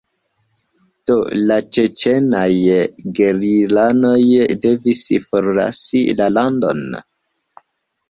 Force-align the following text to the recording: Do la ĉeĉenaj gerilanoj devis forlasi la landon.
Do 1.11 1.17
la 1.51 1.57
ĉeĉenaj 1.77 2.47
gerilanoj 3.21 4.17
devis 4.67 5.07
forlasi 5.29 6.05
la 6.19 6.35
landon. 6.37 6.87